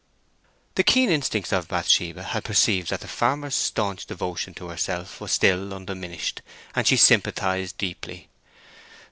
[0.73, 5.31] The keen instincts of Bathsheba had perceived that the farmer's staunch devotion to herself was
[5.31, 6.41] still undiminished,
[6.75, 8.27] and she sympathized deeply.